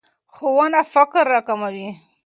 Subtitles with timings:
[0.33, 1.87] ښوونه فقر راکموي.